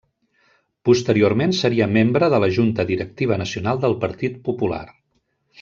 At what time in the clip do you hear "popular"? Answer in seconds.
4.49-4.85